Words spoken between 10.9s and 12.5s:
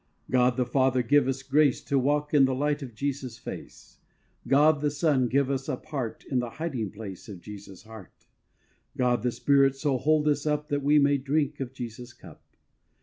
may drink of Jesus' cup.